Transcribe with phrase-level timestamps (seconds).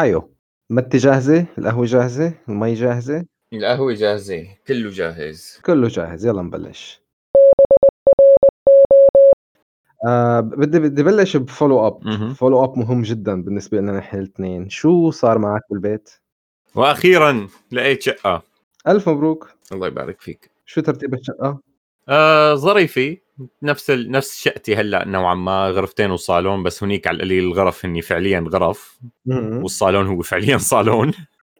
[0.00, 0.34] حيو
[0.70, 5.60] متّي جاهزة، القهوة جاهزة، المي جاهزة؟ القهوة جاهزة، كلّه جاهز.
[5.66, 7.02] كلّه جاهز، يالّا نبلّش.
[10.06, 12.34] آآ بدي بدي بلّش up اهم.
[12.34, 16.10] follow up مهم جدًا بالنسبة لنا نحن الاتنين، شو صار معك بالبيت؟
[16.74, 18.42] وأخيرًا لقيت شقة.
[18.88, 20.50] ألف مبروك، الله يبارك فيك.
[20.66, 21.60] شو ترتيب الشقة؟
[22.08, 23.16] آآ ظريفة،
[23.62, 28.02] نفس ال نفس شقتي هلأ نوعًا ما، غرفتين وصالون، بس هونيك على القليل الغرف هني
[28.02, 28.98] فعليًا غرف،.
[29.26, 31.12] والصالون هو فعليًا صالون.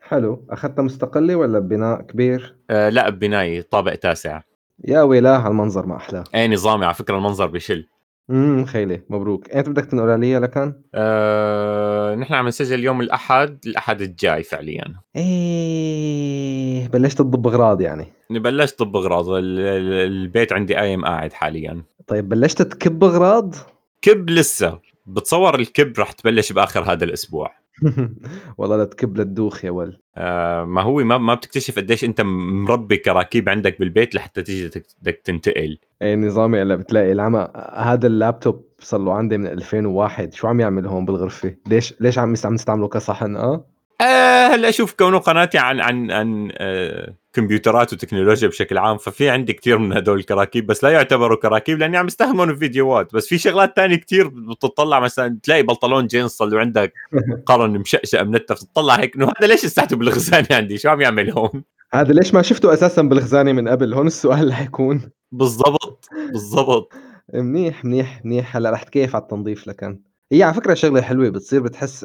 [0.03, 4.41] حلو، أخدتها مستقلة والّا ببناء كبير؟ آآ لأ ببناية طابق تاسع.
[4.89, 6.25] يا ويلاه على المنظر ما أحلاه.
[6.35, 7.87] إيه نظامي على فكرة المنظر بيشل.
[8.31, 14.01] إمم، خيلة مبروك، إمتى بدك تنقل عليها لكان؟ آآ نحن عم نسجل يوم الأحد، الأحد
[14.01, 14.85] الجاي فعليًا.
[15.17, 18.07] إيه بلشت تضب أغراض يعني.
[18.31, 21.83] بلشت طب أغراض، ال ال البيت عندي قايم قاعد حاليًا.
[22.07, 23.55] طيب بلشت تكب أغراض؟
[24.03, 27.60] كِب لسه، بتصور الكِب رح تبلش بآخر هذا الأسبوع.
[28.59, 29.97] والله لا تكب لا تدوخ يا ولد.
[30.17, 35.21] آآ ما هو ما ما بتكتشف قديش أنت مربّي كراكيب عندك بالبيت لحتى تيجي بدك
[35.25, 35.79] تنتقل.
[36.03, 40.87] إيه نظامي هلأ بتلاقي العمى هذا اللابتوب صار له عندي من 2001 شو عم يعمل
[40.87, 43.65] هون بالغرفة؟ ليش ليش عم عم نستعمله كصحن آه؟
[44.01, 49.53] آآ هلأ شوف كونه قناتي عن عن عن آآ كمبيوترات وتكنولوجيا بشكل عام، ففي عندي
[49.53, 53.77] كتير من هدول الكراكيب، بس لا يعتبروا كراكيب لإني عم استخدمهم بفيديوهات، بس في شغلات
[53.77, 56.93] تانية كتير بتطلّع مثلًا تلاقي بنطلون جينز صار له عندك
[57.47, 61.65] قرن مشقشق منتف، تطلّع هيك إنه هذا ليش لساته بالخزانة عندي، شو عم يعمل هون؟
[61.95, 65.11] هذا ليش ما شفته أساسًا بالخزانة من قبل؟ هون السؤال اللي حيكون.
[65.33, 66.93] بالضبط، بالضبط.
[67.35, 70.01] منيح، منيح، منيح، هلأ رح تكيف على التنظيف لكن.
[70.33, 72.05] هي على فكرة شغلة حلوة بتصير بتحس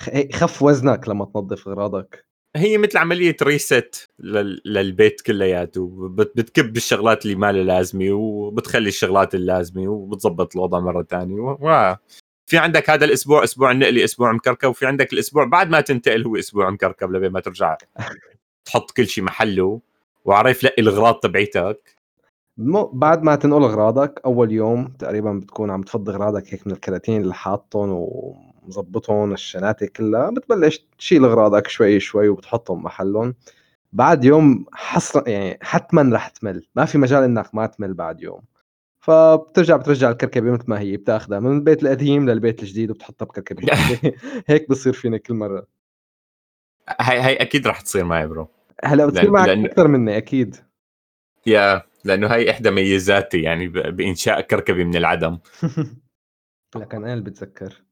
[0.00, 2.26] خ هيك خف وزنك لمّا تنظف أغراضك.
[2.56, 8.88] هي مثل عملية reset لل للبيت كلّياته، بت بتكب الشغلات اللي ما لها لازمة، وبتخلّي
[8.88, 11.96] الشغلات اللازمة، وبتضبّط الوضع مرّة تانية، و و
[12.46, 16.36] في عندك هذا الأسبوع أسبوع النقلة، أسبوع مكركب، وفي عندك الأسبوع بعد ما تنتقل هو
[16.36, 17.76] أسبوع مكركب لبين ما ترجع
[18.66, 19.80] تحط كل شي محله،
[20.24, 21.96] وعرف لقي الأغراض تبعيتك.
[22.58, 27.22] مو بعد ما تنقل أغراضك أول يوم تقريبًا بتكون عم تفضّي أغراضك هيك من الكراتين
[27.22, 27.90] اللي حاطّن
[28.66, 33.34] ومضبّطن، الشناتة كلّها، بتبلّش تشيل أغراضك شوي، شوي وبتحطّن محلّن.
[33.92, 38.42] بعد يوم حصر يعني حتمًا رح تمل، ما في مجال إنّك ما تمل بعد يوم.
[39.00, 44.00] فبترجع بترجّع الكركبة متل ما هي، بتاخدها من البيت القديم للبيت الجديد وبتحطّها جديدة
[44.46, 45.66] هيك بصير فيني كل مرّة.
[47.00, 48.48] هاي هاي أكيد رح تصير معي برو.
[48.84, 50.56] هلأ بتصير لأن معك لأن أكتر منّي أكيد.
[51.46, 55.38] يا لأنه هاي إحدى ميزاتي يعني ب بإنشاء كركبة من العدم.
[56.76, 57.84] لكن أنا اللي باتذكّر،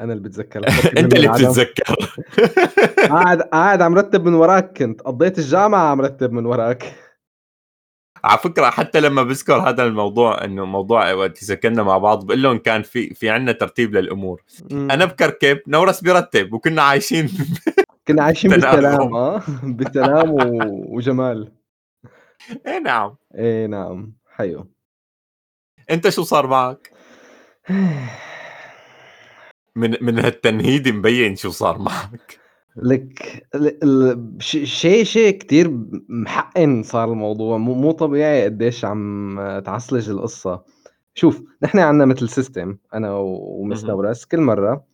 [0.00, 0.28] أنا اللي
[0.98, 1.28] أنت من اللي.
[1.28, 2.14] بتتذكّر.
[3.14, 6.94] قاعد قاعد عم رتّب من وراك كنت، قضّيت الجامعة عم رتّب من وراك.
[8.24, 12.58] على فكرة حتى لمّا باذكر هذا الموضوع إنه موضوع وقت سكننا مع بعض باقول لهم
[12.58, 14.90] كان في في عندنا ترتيب للأمور، إمم.
[14.90, 17.28] أنا بكركب، نورس بيرتّب، وكنا عايشين
[18.08, 18.64] كنا عايشين.
[18.64, 20.38] آه، بسلام و
[20.96, 21.52] وجمال.
[22.66, 23.16] إي نعم.
[23.34, 24.66] إيه نعم، حيو.
[25.90, 26.90] أنت شو صار معك؟
[29.76, 32.40] من من هالتنهيد مبين شو صار معك.
[32.76, 35.70] لك ال ال ش شي شي كتير
[36.08, 40.64] محقّن صار الموضوع، مو مو طبيعي قديش عم تعصلج القصّة.
[41.14, 42.28] شوف، نحن عندنا مثل
[42.94, 43.86] وMr اهم.
[43.88, 44.84] نورس كل مرّة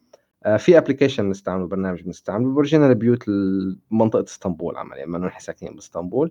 [0.44, 5.74] آآ في application بنستعمله، برنامج بنستعمله بيورجينا البيوت ال بمنطقة إسطنبول عمليًا، إنه نحن ساكنين
[5.74, 6.30] بإسطنبول،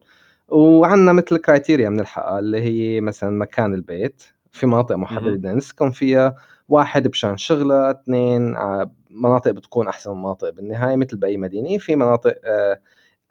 [0.49, 5.37] وعندنا مثل criteria بنلحقها اللي هي مثلًا مكان البيت، في مناطق محددة اهم.
[5.37, 6.35] بدنا نسكن فيها،
[6.69, 11.95] 1 مشان شغلة، 2 ع مناطق بتكون أحسن من مناطق بالنهاية مثل بأي مدينة، في
[11.95, 12.81] مناطق آآ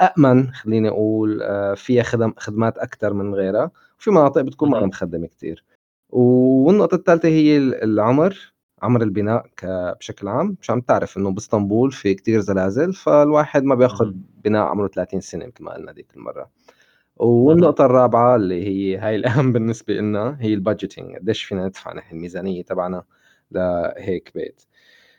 [0.02, 4.88] أأمن خلّيني أقول آآ فيها خدم خدمات أكتر من غيرها، وفي مناطق بتكون ما اهم.
[4.88, 5.64] مخدّمة كتير.
[6.10, 9.66] والنقطة التالتة هي ال العمر، عمر البناء ك
[10.00, 14.22] بشكل عام، مشان بتعرف إنه بإسطنبول في كتير زلازل، فالواحد ما بياخُد اهم.
[14.44, 16.50] بناء عمره 30 سنة متل ما قلنا ديك المرّة.
[17.46, 17.56] اهم.
[17.56, 22.62] والنقطة الرابعة اللي هي هاي الأهم بالنسبة إلنا هي الbudgeting قديش فينا ندفع نحن الميزانية
[22.64, 23.04] تبعنا
[23.50, 24.62] لهيك بيت.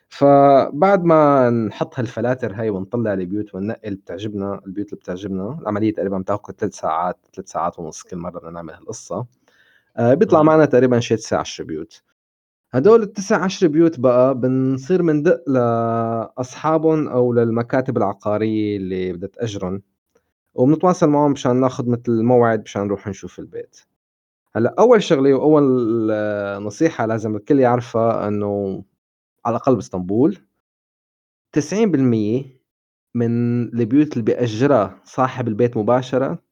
[0.09, 6.19] فبعد ما نحط هالفلاتر هاي ونطلّع البيوت وننقّي اللي بتعجبنا، البيوت اللي بتعجبنا، العملية تقريبًا
[6.19, 9.27] بتاخُد 3 ساعات، 3 ساعات ونُص كل مرّة بدنا نعمل هالقصّة.
[9.97, 10.43] آآ بيطلع.
[10.43, 12.03] معنا تقريبًا شي 9، 10 بيوت.
[12.73, 19.81] هدول ال9، 10 بيوت بقى بنصير بندق لأصحابٌ أو للمكاتب العقارية اللي بدها تأجرن،
[20.55, 23.85] وبنتواصل معهم مشان ناخُد متل موعد مشان نروح نشوف البيت.
[24.55, 25.63] هلأ أول شغلة وأول
[26.63, 28.83] نصيحة لازم الكل يعرفها إنه
[29.45, 30.37] على الأقل بإسطنبول
[31.53, 32.59] 90%
[33.15, 36.43] من البيوت اللي بيأجّرها صاحب البيت مباشرة،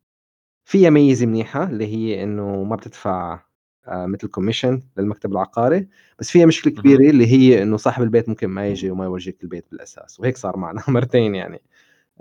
[0.65, 3.39] فيها ميزة منيحة اللي هي إنه ما بتدفع
[3.87, 5.87] آه، مثل commission للمكتب العقاري
[6.19, 6.73] بس فيها مشكلة.
[6.73, 10.57] كبيرة اللي هي إنه صاحب البيت ممكن ما يجي وما يورجيك البيت بالأساس وهيك صار
[10.57, 11.61] معنا مرتين يعني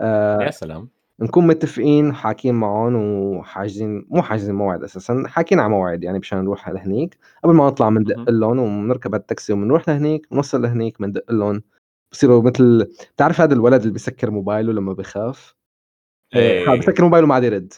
[0.01, 0.89] آه، يا سلام
[1.21, 6.69] نكون متفقين حاكيين معهم وحاجزين مو حاجزين موعد أساسا حاكيين على موعد يعني مشان نروح
[6.69, 7.19] لهنيك.
[7.45, 11.63] قبل ما نطلع بندق لهم وبنركب التاكسي وبنروح لهنيك بنوصل لهنيك بندق لهم.
[12.13, 15.55] بصيروا مثل بتعرف هذا الولد اللي بيسكر موبايله لما بخاف
[16.35, 16.73] إيه.
[16.73, 17.73] إيه بسكر موبايله ما عاد يرد.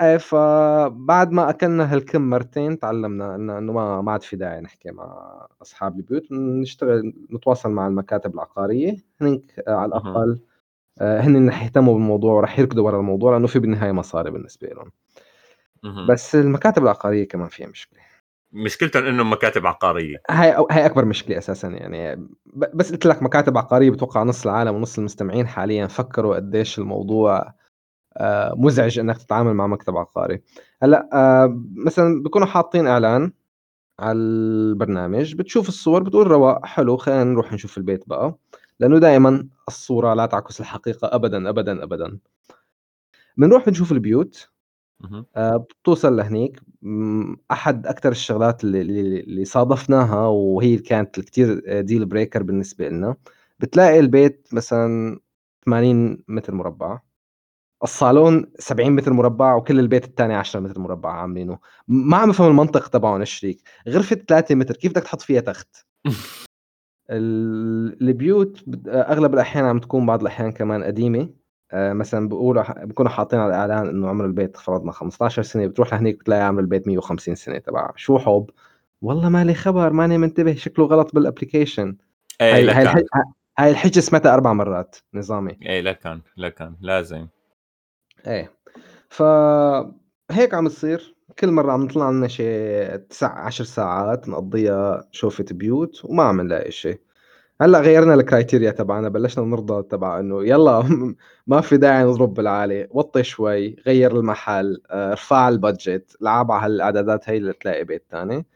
[0.00, 4.90] إيه فبعد ما أكلنا هالكم مرتين تعلمنا انه إنه ما ما عاد في داعي نحكي
[4.90, 10.38] مع أصحاب البيوت نشتغل نتواصل مع المكاتب العقارية هنيك آه، على آه،
[11.00, 14.90] هن رح يهتموا بالموضوع ورح يركضوا ورا الموضوع لأنه في بالنهاية مصاري بالنسبة لهم.
[16.06, 18.00] بس المكاتب العقارية كمان فيها مشكلة.
[18.52, 20.22] مشكلتهم انهم مكاتب عقارية.
[20.30, 22.28] هاي هاي أكبر مشكلة أساسا يعني.
[22.74, 27.54] بس قلت لك مكاتب عقارية بتوقع نص العالم ونص المستمعين حاليا فكروا قديش الموضوع
[28.16, 30.42] آه، مزعج إنك تتعامل مع مكتب عقاري.
[30.82, 33.32] هلأ آه، مثلا بيكونوا حاطين إعلان
[34.00, 38.34] على البرنامج بتشوف الصور بتقول رواق حلو خلينا نروح نشوف البيت بقى.
[38.80, 42.18] لأنه دائما الصورة لا تعكس الحقيقة ابدا ابدا ابدا.
[43.36, 44.50] بنروح بنشوف البيوت.
[45.36, 46.60] آه، بتوصل لهنيك.
[47.50, 48.80] أحد أكثر الشغلات اللي,
[49.20, 53.16] اللي صادفناها وهي كانت كثير deal breaker بالنسبة لنا
[53.58, 55.20] بتلاقي البيت مثلا
[55.66, 57.00] 80 متر مربع.
[57.82, 61.58] الصالون 70 متر مربع وكل البيت الثاني 10 متر مربع عاملينه.
[61.88, 65.86] ما عم بفهم المنطق تبعهم ال شريك غرفة 3 متر كيف بدك تحط فيها تخت؟
[67.10, 71.28] ال- البيوت أغلب الأحيان عم تكون بعض الأحيان كمان قديمة.
[71.72, 75.94] آه، مثلا بيقولوا ح- بيكونوا حاطين على الإعلان إنه عمر البيت فرضنا 15 سنة بتروح
[75.94, 78.50] لهنيك بتلاقي عمر البيت 150 سنة تبع شو حب؟
[79.02, 81.96] والله مالي خبر ماني منتبه شكله غلط بال application
[82.40, 82.82] إيه هاي هاي لكان.
[82.86, 83.04] الحج...
[83.58, 85.58] هاي الحجه سمعتها أربع مرات نظامي.
[85.62, 87.26] إيه لكان لكان لازم.
[88.26, 88.52] إيه.
[89.08, 89.22] ف
[90.30, 91.14] هيك عم تصير.
[91.38, 96.70] كل مرة عم نطلع لنا شي تسع عشر ساعات نقضيها شوفة بيوت وما عم نلاقي
[96.70, 97.00] شيء
[97.60, 100.82] هلأ غيرنا ال criteria تبعنا بلشنا نرضى تبع إنه يلا
[101.46, 106.64] ما في داعي نضرب بالعالي وطي شوي غير المحل آه، ارفع ال budget لعب على
[106.66, 108.46] هالاعدادات هي لتلاقي بيت تاني.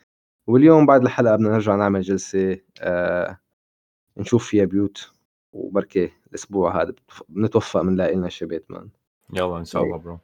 [0.47, 3.39] واليوم بعد الحلقة بدنا نرجع نعمل جلسة آه،
[4.19, 5.13] نشوف فيها بيوت.
[5.53, 6.95] وبركي الأسبوع هذا
[7.29, 8.89] بنتوفق بنلاقي لنا شي بيت مان.
[9.35, 10.19] يلا إن شاء الله برو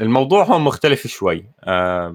[0.00, 1.44] الموضوع هون مختلف شوي.
[1.62, 2.14] آه.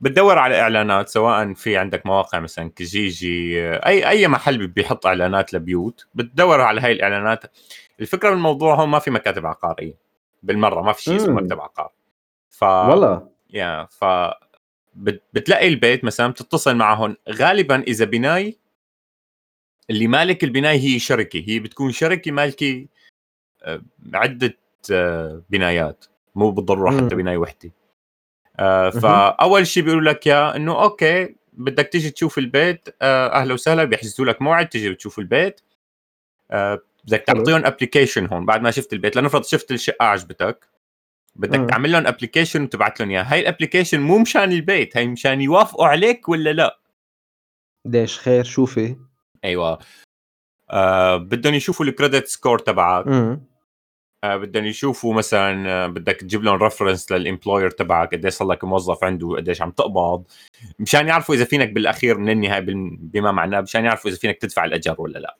[0.00, 5.54] بتدور على إعلانات سواء في عندك مواقع مثلا كجيجي آه، أي أي محل بيحط إعلانات
[5.54, 7.44] لبيوت بتدور على هاي الإعلانات.
[8.00, 9.94] الفكرة بالموضوع هون ما في مكاتب عقارية
[10.42, 11.34] بالمرة ما في شيء اسمه.
[11.34, 11.92] مكتب عقار
[12.50, 13.28] ف والله.
[13.50, 14.04] يا ف
[14.94, 18.58] بت- بتلاقي البيت مثلا بتتصل معهم غالبا إذا بناي
[19.90, 21.44] اللي مالك البنايه هي شركة.
[21.46, 22.86] هي بتكون شركة مالكة
[23.62, 23.82] آه،
[24.14, 24.54] عدة آه،
[25.50, 26.04] بنايات
[26.34, 27.14] مو بالضرورة حتى.
[27.14, 27.72] بناية وحدة.
[28.58, 28.90] آه،.
[28.90, 34.26] فأول شيء بيقولوا لك يا إنه أوكي بدك تيجي تشوف البيت آه، أهلا وسهلا بيحجزوا
[34.26, 35.60] لك موعد تيجي بتشوف البيت.
[36.50, 37.20] آه، بدك.
[37.26, 40.68] تعطيهم application هون بعد ما شفت البيت لنفرض شفت الشقة عجبتك.
[41.36, 41.70] بدك.
[41.70, 45.86] تعمل لهم application وتبعت لهم اياه هاي ال application مو مشان البيت هي مشان يوافقوا
[45.86, 46.78] عليك ولا لا؟
[47.84, 48.96] ديش خير شوفي
[49.44, 49.78] أيوه.
[50.70, 53.06] آه بدهم يشوفوا ال credit score تبعك.
[54.24, 59.04] بدهم يشوفوا مثلا آه بدك تجيب لهم reference لل employer تبعك قديش صار لك موظف
[59.04, 60.24] عنده قديش عم تقبض.
[60.78, 62.64] مشان يعرفوا إذا فينك بالأخير من النهاية
[62.98, 65.36] بما معناه مشان يعرفوا إذا فينك تدفع الأجر ولا لا.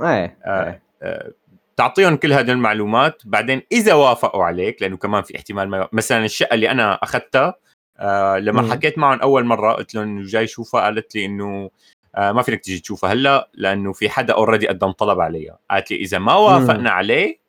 [0.00, 0.64] إيه آه.
[0.64, 0.82] إيه.
[1.02, 1.32] آه،
[1.76, 3.22] تعطيهم كل هذه المعلومات.
[3.24, 7.54] بعدين إذا وافقوا عليك لأنه كمان في احتمال ما مثلا الشقة اللي أنا أخذتها
[7.98, 8.72] آه لما.
[8.72, 11.70] حكيت معهم أول مرة قلت لهم إنه جاي شوفها قالت لي إنه
[12.16, 15.58] آه ما فينك تيجي تشوفها هلأ لأنه في حدا already قدم طلب عليها.
[15.70, 17.43] قالت لي إذا ما وافقنا عليه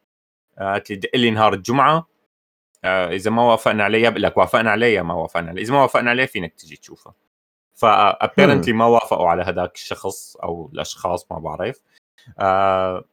[0.59, 2.07] آه، قالت لي دق لي نهار الجمعة.
[2.83, 5.81] آه إذا ما وافقنا عليه بقول لك وافقنا عليه يا ما وافقنا عليه إذا ما
[5.81, 7.13] وافقنا عليه فينك تيجي تشوفها.
[7.75, 11.81] ف apparently ما وافقوا على هذاك الشخص أو الأشخاص ما بعرف.
[12.39, 13.03] آه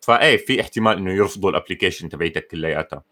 [0.00, 3.02] فايه في احتمال إنه يرفضوا ال application تبعيتك كلياتها.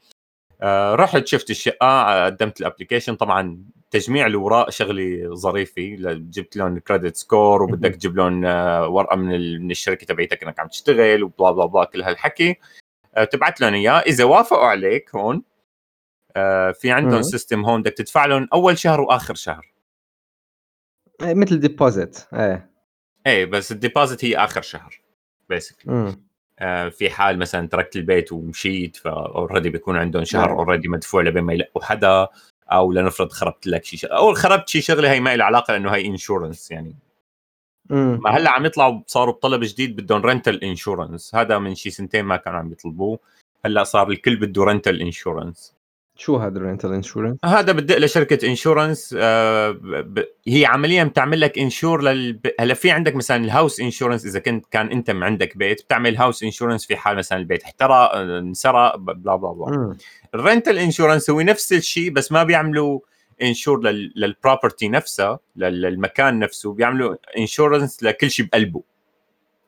[0.62, 5.82] آه رحت شفت الشقه آه، قدمت ال application طبعا تجميع الاوراق شغله ظريفة.
[5.82, 7.94] ل- جبت لهم credit score وبدك.
[7.94, 11.84] تجيب لهم آه، ورقة من ال- من الشركة تبعيتك إنك عم تشتغل وبلا بلا بلا
[11.84, 12.50] كل هالحكي.
[12.50, 12.56] آه،
[13.22, 13.98] تبعت لهم إياه.
[14.00, 15.42] إذا وافقوا عليك هون
[16.36, 17.22] آه، في عندهم.
[17.22, 19.74] system هون بدك تدفع لهم أول شهر وآخر شهر.
[21.22, 22.70] إيه، مثل deposit إيه.
[23.26, 25.00] إيه بس ال deposit هي آخر شهر
[25.48, 26.16] basically
[26.58, 30.56] آه، في حال مثلا تركت البيت ومشيت ف already بيكون عندهم شهر نعم.
[30.56, 32.28] already مدفوع لبين ما يلقوا حدا
[32.72, 36.06] أو لنفرض خربت لك شيء أو خربت شيء شغلة هي ما لها علاقة لأنه هي
[36.06, 36.94] insurance يعني.
[37.90, 42.36] ما هلا عم يطلعوا صاروا بطلب جديد بدهم rental insurance هذا من شي سنتين ما
[42.36, 43.18] كانوا عم يطلبوه.
[43.64, 45.74] هلا صار الكل بده رنتل انشورنس
[46.16, 50.24] شو هذا ال rental insurance؟ هذا بدق لشركة insurance آه ب...
[50.46, 54.66] هي عمليا بتعمل لك insure لل هلا في عندك مثلا ال house insurance إذا كنت
[54.70, 59.52] كان أنت عندك بيت بتعمل house insurance في حال مثلا البيت احترق انسرق بلا بلا
[59.52, 59.96] بلا.
[60.34, 63.00] ال rental insurance هو نفس الشيء بس ما بيعملوا
[63.42, 64.12] insure لل...
[64.16, 68.82] لل property نفسها للمكان نفسه بيعملوا insurance لكل شيء بقلبه.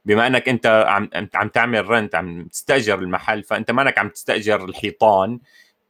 [0.04, 5.40] بما إنك أنت عم عم تعمل rent عم تستأجر المحل فأنت مانك عم تستأجر الحيطان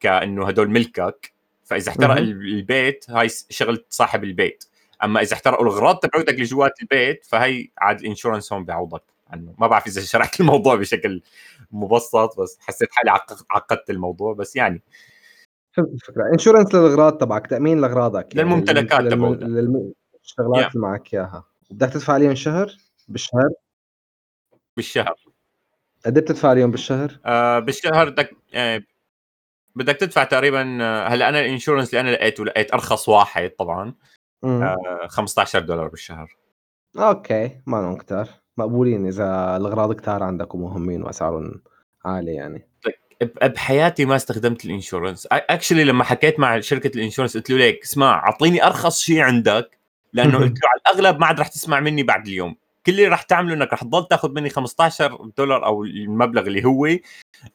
[0.00, 1.32] كأنه هدول ملكك.
[1.64, 4.64] فإذا احترق البيت هاي شغلة صاحب البيت.
[5.04, 9.54] أما إذا احترقوا الاغراض تبعوتك اللي جوات البيت فهي عاد ال insurance هون بيعوضك عنه
[9.58, 11.22] ما بعرف إذا شرحت الموضوع بشكل
[11.72, 13.10] مبسط بس حسيت حالي
[13.50, 14.82] عقدت الموضوع بس يعني
[15.76, 16.32] فهمت الفكرة.
[16.32, 19.34] insurance للأغراض تبعك تأمين لأغراضك يعني للممتلكات للم...
[19.34, 20.68] للشغلات yeah.
[20.74, 21.44] اللي معك إياها.
[21.70, 22.76] بدك تدفع عليهم شهر؟
[23.08, 23.50] بالشهر؟
[24.76, 25.14] بالشهر.
[26.06, 28.82] قد إيه بتدفع عليهم بالشهر؟ آه بالشهر بدك آه
[29.74, 33.94] بدك تدفع تقريبا آه، هلأ أنا ال insurance اللي أنا لقيته لقيت أرخص واحد طبعا.
[34.44, 36.36] آه 15 دولار بالشهر.
[36.98, 38.28] okay ما كتار.
[38.58, 41.62] مقبولين إذا الأغراض كتار عندك ومهمين وأسعارهم
[42.04, 42.68] عالية يعني.
[43.22, 45.28] بحياتي ما استخدمت ال insurance.
[45.32, 49.78] actually لما حكيت مع شركة ال insurance قلت له ليك اسمع أعطيني أرخص شيء عندك
[50.12, 52.56] لأنه قلت له على الأغلب ما عاد رح تسمع مني بعد اليوم.
[52.86, 56.88] كل اللي راح تعمله إنك راح تضل تاخذ مني 15 دولار أو المبلغ اللي هو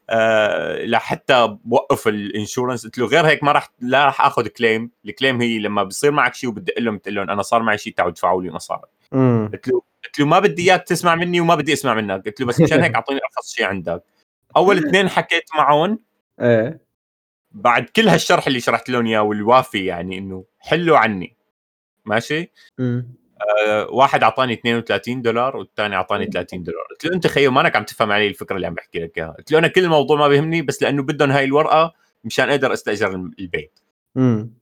[0.09, 2.85] آه لحتى بوقف الانشورنس.
[2.85, 6.35] قلت له غير هيك ما راح لا راح آخذ كليم الكليم هي لما بصير معك
[6.35, 8.81] شيء وبدق لهم بتقول لهم أنا صار معي شيء تعالوا ادفعوا لي مصاري.
[9.53, 12.25] قلت له قلت له ما بدي إياك تسمع مني وما بدي أسمع منك.
[12.25, 14.03] قلت له بس مشان هيك اعطيني أرخص شيء عندك.
[14.57, 15.99] أول اثنين حكيت معهم.
[16.41, 16.81] إيه.
[17.51, 21.37] بعد كل هالشرح اللي شرحت لهم إياه والوافي يعني إنه حلوا عني.
[22.05, 23.21] ماشي؟ امم
[23.67, 26.83] آه، واحد أعطاني 32 دولار والثاني أعطاني 30 دولار.
[26.89, 29.35] قلت له أنت خيو مانك عم تفهم علي الفكرة اللي عم بحكي لك إياها.
[29.37, 31.93] قلت له أنا كل الموضوع ما بيهمني بس لأنه بدهم هاي الورقة
[32.23, 33.79] مشان أقدر أستأجر البيت.
[34.17, 34.53] امم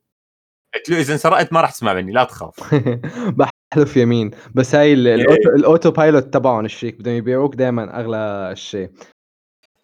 [0.76, 2.76] قلت له إذا انسرقت ما راح تسمع مني لا تخاف.
[3.74, 4.32] بحلف يمين.
[4.56, 8.90] بس هاي ال auto, ال autopilot تبعهم الشيك بدهم يبيعوك دائما أغلى شيء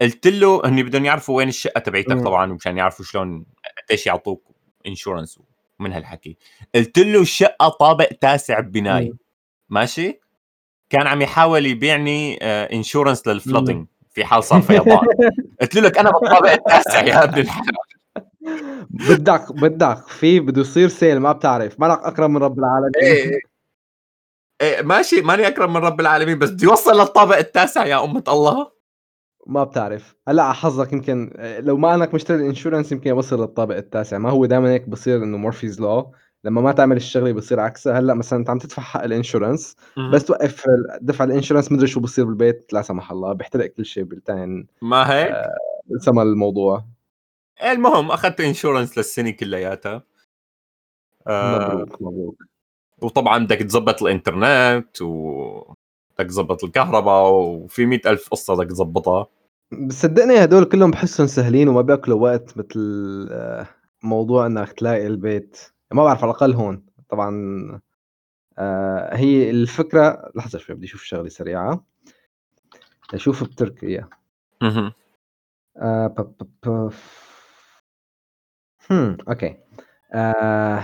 [0.01, 3.45] قلت له هني بدهم يعرفوا وين الشقة تبعيتك طبعا ومشان يعرفوا شلون
[3.89, 4.43] قديش يعطوك
[4.87, 5.39] insurance
[5.79, 6.37] من هالحكي.
[6.75, 9.11] قلت له الشقة طابق تاسع ببنايه
[9.69, 10.19] ماشي؟
[10.89, 14.99] كان عم يحاول يبيعني insurance لل flooding في حال صار فيضان
[15.61, 17.75] قلت له لك أنا بالطابق التاسع يا ابن الحلال.
[18.89, 20.07] بدك بدك.
[20.07, 21.79] في بده يصير سيل ما بتعرف.
[21.79, 22.91] مالك اكرم من رب العالمين.
[23.01, 23.39] إيه
[24.61, 24.81] إيه.
[24.81, 25.21] ماشي.
[25.21, 28.74] ماني اكرم من رب العالمين بس بدي يوصل للطابق التاسع يا أمة الله.
[29.45, 30.15] ما بتعرف.
[30.27, 34.17] هلأ على حظك يمكن لو ما أنك مشتري ال insurance يمكن يوصل للطابق التاسع.
[34.17, 36.11] ما هو دائما هيك بصير إنه Murphy's law
[36.43, 37.99] لما ما تعمل الشغلة بصير عكسها.
[37.99, 39.75] هلأ مثلا أنت عم تدفع حق ال insurance
[40.13, 40.65] بس توقف
[41.01, 41.71] دفع ال insurance.
[41.71, 43.33] مدري شو بصير بالبيت لا سمح الله.
[43.33, 45.55] بيحترق كل شيء بالتين ما هيك؟ آه
[45.99, 46.85] سما الموضوع.
[47.71, 50.03] المهم أخذت insurance للسنة كلياتها.
[51.27, 52.43] آه مبروك مبروك.
[53.01, 55.73] وطبعا بدك تظبط الإنترنت و
[56.19, 59.27] بدك تظبط الكهرباء وفي مئة ألف قصة بدك تظبطها.
[59.89, 62.79] صدقني هدول كلهم بحسهم سهلين وما بيأكلوا وقت مثل
[63.31, 63.67] آه،
[64.03, 65.57] موضوع إنك تلاقي البيت.
[65.91, 66.85] ما بعرف على الأقل هون.
[67.09, 67.81] طبعا
[68.57, 71.85] آه هي الفكرة لحظة شوي بدي أشوف شغلة سريعة.
[73.13, 74.09] أشوف بتركيا.
[74.61, 74.93] أها
[79.29, 79.57] أوكي.
[80.13, 80.83] آه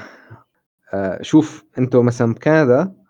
[0.94, 3.00] آه شوف أنتم مثلا بكندا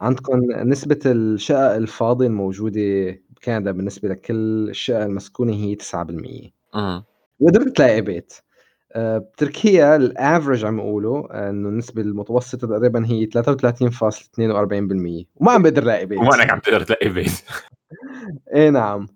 [0.00, 2.80] عندكم نسبة الشقق الفاضية الموجودة
[3.30, 7.04] بكندا بالنسبة لكل الشقق المسكونة هي 9% أها
[7.40, 8.32] وقدرت تلاقي بيت.
[8.92, 16.06] آه، بتركيا الأفرج عم يقولوا إنه النسبة المتوسطة تقريبا هي 33.42% وما عم بقدر لاقي
[16.06, 16.18] بيت.
[16.18, 17.30] وما عم تقدر تلاقي بيت.
[18.54, 19.08] إيه نعم.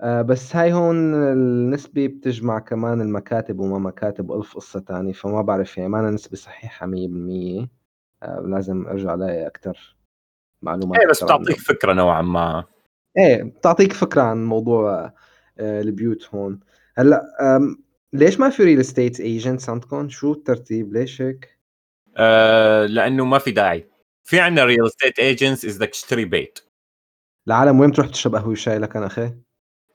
[0.00, 4.32] آه بس هاي هون النسبة بتجمع كمان المكاتب وما مكاتب.
[4.32, 7.60] ألف قصة تاني فما بعرف يعني ما نسبة صحيحة مية بالمية.
[7.60, 7.68] آه
[8.22, 9.96] لازم أرجع الاقي أكثر
[10.62, 12.64] معلومات إيه بس بتعطيك فكرة نوعا ما.
[13.18, 15.12] إيه بتعطيك فكرة عن موضوع
[15.58, 16.60] آه البيوت هون.
[16.98, 17.22] هلأ
[18.12, 21.58] ليش ما في real estate agents عندكم؟ شو الترتيب؟ ليش هيك؟
[22.16, 23.88] آه لأنه ما في داعي.
[24.24, 26.58] في عندنا real estate agents إذا بدك تشتري بيت.
[27.46, 29.34] العالم وين بتروح تشرب قهوة وشاي لك أنا أخي؟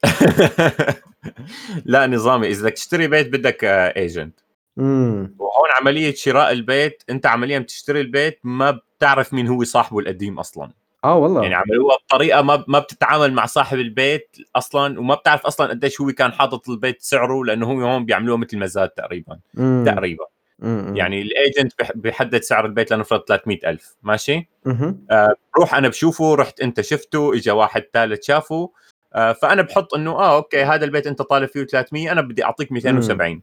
[1.84, 2.48] لا نظامي.
[2.48, 4.40] إذا بدك تشتري بيت بدك agent
[4.78, 10.38] امم وهون عملية شراء البيت أنت عمليا بتشتري البيت ما بتعرف مين هو صاحبه القديم
[10.38, 10.70] أصلا.
[11.04, 11.42] آه والله.
[11.42, 16.12] يعني عملوها بطريقة ما ما بتتعامل مع صاحب البيت أصلا وما بتعرف أصلا قديش هو
[16.12, 19.38] كان حاطط البيت سعره لأنه هو هون بيعملوها مثل مزاد تقريبا.
[19.54, 19.84] مم.
[19.86, 20.24] تقريبا.
[20.58, 20.96] مم.
[20.96, 25.06] يعني ال agent بيحدد سعر البيت لنفرض 300000 ماشي؟ مم.
[25.10, 28.70] آه بروح أنا بشوفه رحت أنت شفته اجى واحد ثالث شافه.
[29.14, 32.72] آه فأنا بحط إنه آه okay هذا البيت أنت طالب فيه 300 أنا بدي أعطيك
[32.72, 33.42] 270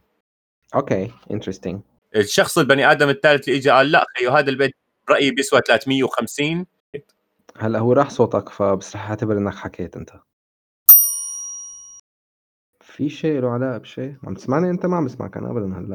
[0.74, 1.80] okay interesting
[2.16, 4.74] الشخص البني آدم الثالث اللي اجى قال لا خيو هذا البيت
[5.08, 6.66] برايي بيسوى 350
[7.56, 10.10] هلا هو راح صوتك فبس رح أعتبر إنك حكيت أنت.
[12.80, 15.94] في شيء له علاقة بشيء؟ عم تسمعني أنت؟ ما عم بسمعك أنا ابدا هلا.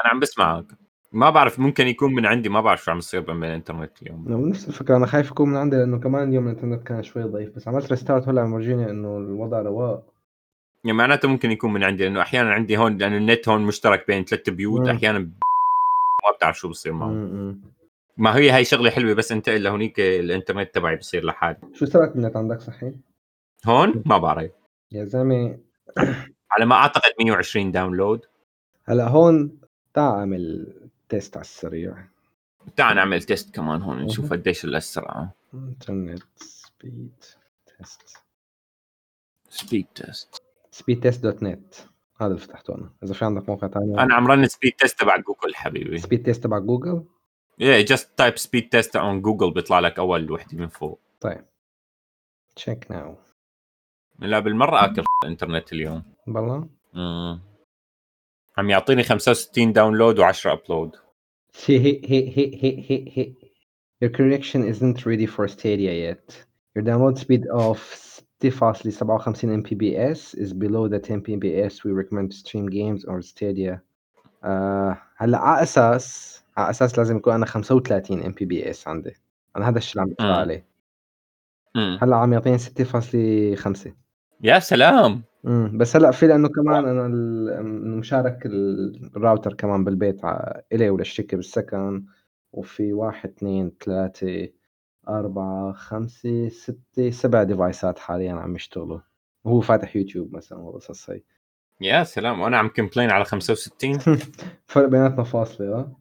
[0.00, 0.64] أنا عم بسمعك.
[1.12, 4.48] ما بعرف ممكن يكون من عندي ما بعرف شو عم يصير بالانترنت اليوم.
[4.48, 7.68] نفس الفكرة أنا خايف يكون من عندي لأنه كمان اليوم الإنترنت كان شوي ضعيف بس
[7.68, 10.13] عملت restart هلا عم يورجيني إنه الوضع رواق.
[10.84, 14.24] يعني معناته ممكن يكون من عندي لأنه أحيانا عندي هون لأنه النت هون مشترك بين
[14.24, 14.88] ثلاث بيوت.
[14.88, 17.10] أحيانا ما بتعرف شو بصير معه.
[18.16, 21.58] ما هي هاي شغلة حلوة بس انتقل لهونيك الإنترنت تبعي بصير لحالي.
[21.72, 22.92] شو سرعة النت عندك صحيح؟
[23.66, 24.50] هون؟ ما بعرف.
[24.92, 25.58] يا زلمة.
[26.50, 28.26] على ما أعتقد 120 download
[28.84, 29.60] هلأ هون
[29.94, 30.72] تعال أعمل
[31.08, 32.08] test على السريع.
[32.76, 34.32] تعال نعمل test كمان هون نشوف.
[34.32, 35.30] قديش الأسرع.
[35.54, 37.24] internet speed
[37.78, 38.22] test
[39.48, 40.43] speed test
[40.74, 41.74] speed test dot net
[42.20, 42.90] هذا اللي فتحته أنا.
[43.04, 45.98] إذا في عندك موقع ثاني أنا عم run speed test تبع جوجل حبيبي.
[45.98, 47.04] speed test تبع جوجل
[47.62, 51.00] yeah just type speed test on جوجل بيطلع لك أول وحدة من فوق.
[51.20, 51.44] طيب.
[52.56, 53.16] check now
[54.18, 56.02] لا بالمرة أكل الإنترنت اليوم.
[56.26, 57.40] بالله؟ مم.
[58.58, 60.96] عم يعطيني 65 download و10 upload
[61.66, 63.34] هي هي هي هي هي هي.
[64.04, 66.44] Your connection isn't ready for Stadia yet.
[66.76, 67.78] Your download speed of
[68.50, 73.80] 6.57 Mbps is below the 10 Mbps we recommend to stream games or Stadia.
[74.44, 79.14] آه هلا على أساس على أساس لازم يكون أنا 35 Mbps عندي.
[79.56, 80.40] أنا هذا الشيء اللي عم بدفع آه.
[80.40, 80.66] عليه.
[81.76, 81.98] آه.
[82.02, 83.88] هلا عم يعطيني 6.5
[84.40, 85.22] يا سلام.
[85.46, 87.08] امم بس هلا في لأنه كمان أنا
[87.96, 88.46] مشارك
[89.16, 92.04] الراوتر كمان بالبيت آه، إلي وللشركه بالسكن
[92.52, 94.48] وفي واحد اثنين ثلاثة
[95.08, 99.00] 4 5 6 7 device ات حاليا عم يشتغلوا.
[99.46, 101.22] هو فاتح يوتيوب مثلا والقصص هي
[101.80, 103.98] يا سلام وأنا عم complain على 65
[104.66, 105.92] فرق بيناتنا فاصلة ها؟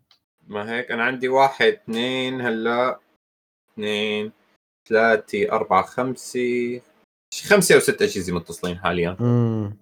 [0.47, 2.99] ما هيك أنا عندي واحد اثنين هلا
[3.73, 4.31] اثنين
[4.87, 6.81] ثلاثة أربعة خمسة.
[7.43, 9.17] خمسة أو ستة أجهزة متصلين حاليا.
[9.21, 9.77] امم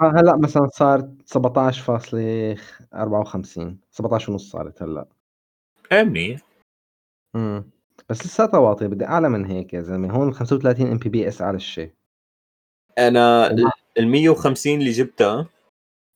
[0.00, 5.06] هلا مثلا صار 17.54 17 ونص صارت هلا.
[5.92, 6.49] إيه منيح.
[8.08, 10.12] بس لساتها واطية بدي أعلى من هيك يا زلمة.
[10.12, 11.90] هون 35 Mbps أعلى الشيء
[12.98, 13.50] أنا
[13.98, 15.46] ال 150 اللي جبتها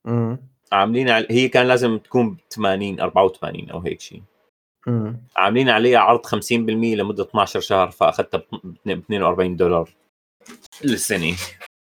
[0.06, 0.38] امم
[0.72, 1.26] عاملين على...
[1.30, 4.22] هي كان لازم تكون 80 84 أو هيك شيء.
[4.88, 9.90] امم عاملين عليها عرض 50% لمدة 12 شهر فأخذتها ب 42 دولار
[10.84, 11.36] للسنة.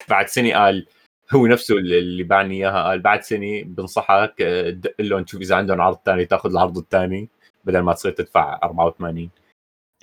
[0.08, 0.86] بعد سنة قال
[1.34, 5.56] هو نفسه اللي اللي باعني إياها قال بعد سنة بنصحك آه، تدق لهم تشوف إذا
[5.56, 7.28] عندهم عرض ثاني تاخذ العرض الثاني
[7.64, 9.30] بدل ما تصير تدفع 84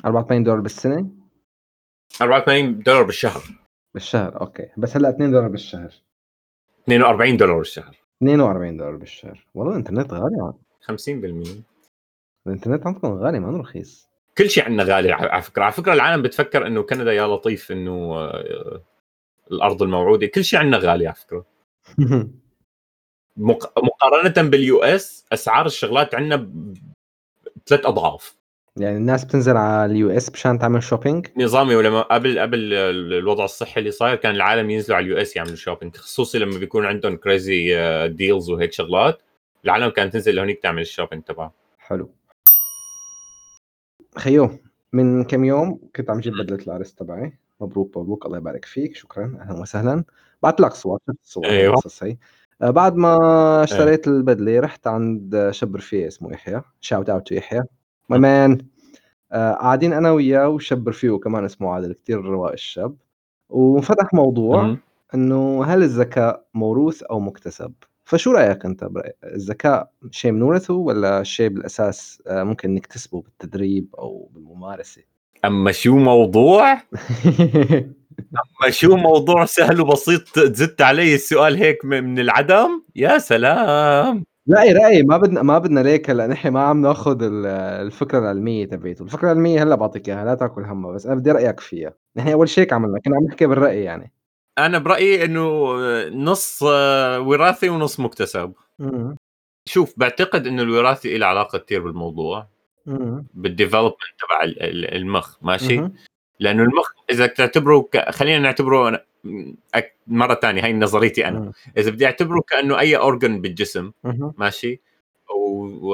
[0.06, 1.08] 84 دولار بالسنة؟
[2.22, 3.44] 84 دولار بالشهر.
[3.94, 4.68] بالشهر أوكي.
[4.78, 5.94] بس هلأ 2 دولار بالشهر.
[6.84, 7.98] 42 دولار بالشهر.
[8.24, 9.46] 42 دولار بالشهر.
[9.56, 11.64] والله الإنترنت غالي 50%
[12.48, 14.10] الإنترنت عندكم غالي ما رخيص.
[14.38, 15.64] كل شيء عندنا غالي على فكرة.
[15.64, 18.82] على فكرة العالم بتفكر إنه كندا يا لطيف إنه آه،
[19.52, 20.28] الأرض الموعودة.
[20.28, 21.46] كل شيء عندنا غالي على فكرة.
[23.38, 23.80] مق...
[23.80, 26.52] مقارنة بال US أسعار الشغلات عندنا.
[27.68, 28.36] ثلاث أضعاف.
[28.78, 32.74] يعني الناس بتنزل على ال US مشان تعمل شوبينج نظامي ولما قبل قبل
[33.14, 36.86] الوضع الصحي اللي صاير كان العالم ينزلوا على ال US يعملوا shopping خصوصي لما بيكون
[36.86, 39.22] عندهم crazy deals وهيك شغلات
[39.66, 41.52] العالم كانت تنزل لهونيك تعمل ال shopping تبعها.
[41.78, 42.10] حلو.
[44.18, 44.60] خيو
[44.94, 47.38] من كم يوم كنت عم جيب بدلة العرس تبعي.
[47.62, 48.26] مبروك مبروك.
[48.26, 48.96] الله يبارك فيك.
[48.96, 49.38] شكرا.
[49.42, 50.04] أهلا وسهلا.
[50.44, 51.00] بعت لك صور.
[51.08, 51.46] شفت الصور.
[51.46, 52.12] القصص هي.
[52.12, 52.18] آه،
[52.62, 53.18] بعد ما
[53.64, 57.62] اشتريت البدلة رحت عند شاب رفيق اسمه يحيى shout out to يحيى
[58.10, 58.58] my man
[59.32, 62.96] آه، قاعدين أنا وياه وشاب رفيقه كمان اسمه عادل كثير رواق الشاب.
[63.50, 64.78] وفتح موضوع.
[65.16, 67.74] إنه هل الذكاء موروث أو مكتسب؟
[68.06, 68.90] فشو رأيك أنت؟
[69.24, 75.02] الذكاء شيء بنورثه ولا شيء بالأساس آه، ممكن نكتسبه بالتدريب أو بالممارسة؟
[75.46, 76.82] أما شو موضوع؟
[78.62, 84.24] اما شو موضوع سهل وبسيط زدت علي السؤال هيك م- من العدم؟ يا سلام.
[84.52, 85.04] رأي رأي.
[85.04, 86.28] ما بدنا ما بدنا ليك هلا.
[86.28, 87.46] نحن ما عم ناخذ ال-
[87.86, 90.26] الفكرة العلمية تبعته، الفكرة العلمية هلا بعطيك إياها.
[90.26, 90.92] لا تاكل همها.
[90.92, 94.12] بس أنا بدي رأيك فيها، نحن أول شيء هيك عملنا كنا عم نحكي بالرأي يعني.
[94.58, 95.76] أنا برأيي إنه
[96.10, 98.54] نص آه، وراثي ونص مكتسب.
[98.82, 99.16] امم
[99.70, 102.48] شوف بعتقد إنه الوراثي له علاقة كثير بالموضوع.
[102.88, 105.38] امم بال development تبع ال- ال- المخ.
[105.42, 105.94] ماشي؟ مهم.
[106.42, 108.10] لأنه المخ إذا تعتبره ك...
[108.10, 109.00] خلينا نعتبره أنا-
[109.78, 111.52] أك- مرة ثانية هاي نظريتي أنا.
[111.78, 113.92] إذا بدي أعتبره كأنه أي organ بالجسم.
[114.38, 114.80] ماشي
[115.36, 115.90] و-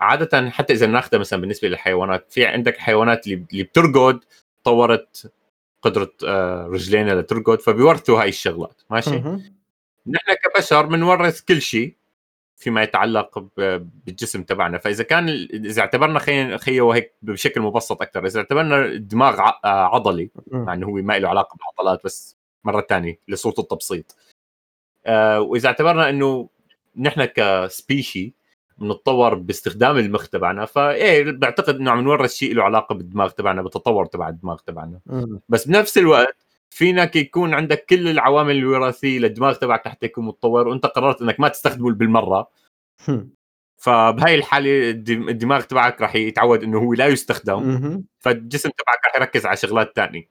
[0.00, 4.20] وعاده حتى إذا ناخذها مثلا بالنسبة للحيوانات في عندك حيوانات اللي اللي بترقد
[4.64, 5.32] طورت
[5.82, 9.10] قدرة آه، رجلينها لترقد فبيورثوا هاي الشغلات ماشي.
[10.06, 11.94] نحن كبشر بنورث كل شيء
[12.60, 13.46] فيما يتعلق
[14.06, 14.78] بالجسم تبعنا.
[14.78, 20.74] فإذا كان إذا اعتبرنا خلينا خيو هيك بشكل مبسط أكثر إذا اعتبرنا الدماغ عضلي مع
[20.74, 24.16] إنه هو ما له علاقة بالعضلات بس مرة ثانية لصوت التبسيط.
[25.06, 26.48] آه وإذا اعتبرنا إنه
[26.96, 28.34] نحن كسبيشي
[28.78, 34.06] بنتطور باستخدام المخ تبعنا فايه بعتقد إنه عم نورث شيء له علاقة بالدماغ تبعنا بالتطور
[34.06, 35.00] تبع الدماغ تبعنا.
[35.48, 40.86] بس بنفس الوقت فينك يكون عندك كل العوامل الوراثية للدماغ تبعك حتى يكون متطور وانت
[40.86, 42.50] قررت إنك ما تستخدمه بالمرة.
[43.76, 48.02] فبهاي الحالة الدماغ تبعك راح يتعود إنه هو لا يستخدم.
[48.18, 50.30] فالجسم تبعك راح يركز على شغلات ثانية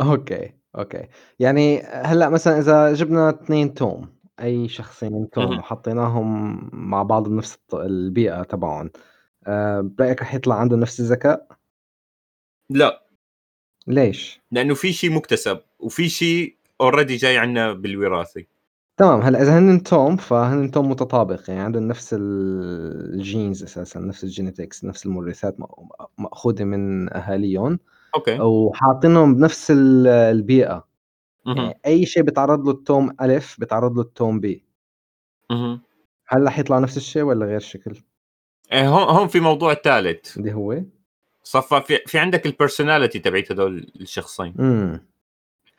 [0.00, 1.08] okay okay.
[1.38, 8.42] يعني هلأ مثلا إذا جبنا اثنين توم أي شخصين توم وحطيناهم مع بعض بنفس البيئة
[8.42, 8.90] تبعهم
[9.46, 11.46] أه برأيك رح يطلع عندهم نفس الذكاء؟
[12.70, 13.05] لا.
[13.86, 18.44] ليش؟ لأنه في شيء مكتسب وفي شيء already جاي عندنا بالوراثه
[18.96, 24.31] تمام هلا إذا هن توم فهن توم متطابق يعني عندهم نفس الجينز أساسا نفس ال
[24.31, 25.56] genetics نفس المورثات
[26.18, 27.78] مأخوذة من أهاليهم.
[28.14, 28.40] okay.
[28.40, 30.86] وحاطينهم بنفس البيئة.
[31.46, 34.64] يعني أي شيء بيتعرض له التوم الف بيتعرض له التوم بي.
[36.28, 37.96] هل رح يطلع نفس الشيء ولا غير شكل؟
[38.72, 40.38] إيه هون هون في موضوع ثالث.
[40.38, 40.82] اللي هو؟
[41.46, 44.54] صفى في, في عندك ال personality تبعت هدول الشخصين.
[44.58, 45.06] امم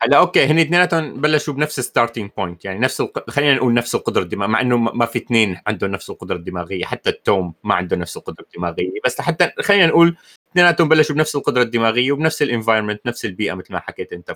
[0.02, 3.30] هلا okay هن اثنيناتهم بلشوا بنفس starting point يعني نفس الق...
[3.30, 7.10] خلينا نقول نفس القدرة الدماغيه مع إنه ما في اثنين عندهم نفس القدرة الدماغية حتى
[7.10, 10.16] التوم ما عنده نفس القدرة الدماغية بس حتى خلينا نقول
[10.50, 14.32] اثنيناتهم بلشوا بنفس القدرة الدماغية وبنفس ال environment نفس البيئة مثل ما حكيت أنت.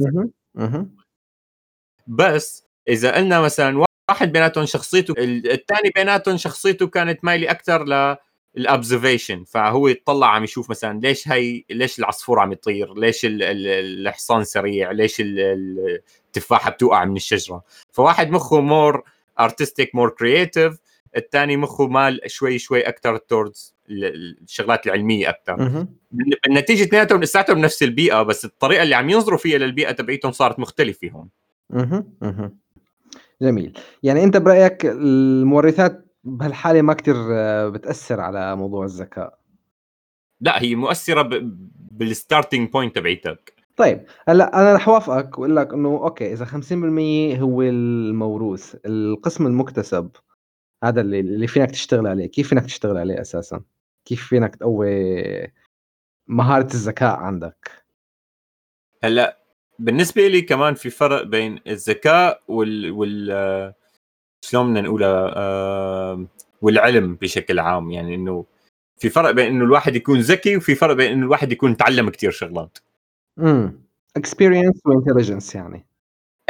[2.07, 8.17] بس إذا قلنا مثلا واحد بيناتهم شخصيته الثاني بيناتهم شخصيته كانت مايله أكثر ل
[8.57, 14.45] ال observation فهو يطلع عم يشوف مثلا ليش هي ليش العصفور عم يطير؟ ليش الحصان
[14.45, 17.63] سريع؟ ليش التفاحة بتوقع من الشجرة؟
[17.93, 19.03] فواحد مخه more
[19.41, 20.79] artistic more creative
[21.17, 25.87] الثاني مخه مال شوي شوي أكثر towards الشغلات العلمية أكثر
[26.47, 31.09] بالنتيجة اثنيناتهم لساتهم نفس البيئة بس الطريقة اللي عم ينظروا فيها للبيئة تبعيتهم صارت مختلفة
[31.09, 31.29] هون
[31.73, 32.53] أها أها
[33.43, 33.79] جميل.
[34.03, 37.15] يعني أنت برأيك المورثات بهالحالة ما كتير
[37.71, 39.39] بتأثر على موضوع الذكاء.
[40.41, 41.59] لا هي مؤثرة ب...
[41.91, 43.55] بال starting point تبعيتك.
[43.77, 50.11] طيب هلأ أنا رح اوافقك وأقول لك إنه okay إذا 50% هو الموروث القسم المكتسب
[50.85, 52.27] هذا اللي اللي فينك تشتغل عليه.
[52.27, 53.63] كيف فينك تشتغل عليه أساسا؟
[54.05, 55.23] كيف فينك تقوي
[56.27, 57.71] مهارة الذكاء عندك؟
[59.05, 59.39] هلأ
[59.79, 63.75] بالنسبة لي كمان في فرق بين الذكاء وال وال
[64.45, 66.27] شلون بدنا نقولها آه
[66.63, 68.45] والعلم بشكل عام يعني إنه
[68.99, 72.31] في فرق بين إنه الواحد يكون ذكي وفي فرق بين إنه الواحد يكون تعلم كثير
[72.31, 72.79] شغلات.
[73.39, 73.83] امم
[74.17, 75.87] experience و intelligence يعني.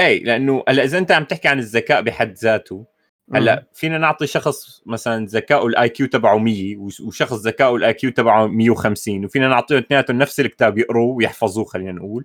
[0.00, 2.86] اي لأنه هلأ إذا أنت عم تحكي عن الذكاء بحد ذاته
[3.34, 8.46] هلأ فينا نعطي شخص مثلا ذكائه ال IQ تبعه 100 وشخص ذكائه ال IQ تبعه
[8.46, 12.24] 150 وفينا نعطيهم اثنيناتهم نفس الكتاب يقروه ويحفظوه خلينا نقول.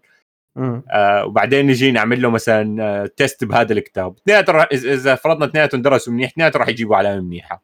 [0.58, 4.16] آه وبعدين نجي نعمل له مثلا آه test بهذا الكتاب.
[4.18, 7.64] اثنيناتهم اذا فرضنا اثنيناتهم درسوا منيح اثنيناتهم راح يجيبوا علامة منيحة.